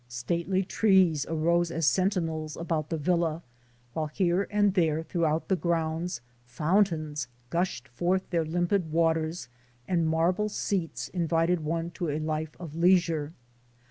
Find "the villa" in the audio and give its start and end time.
2.89-3.43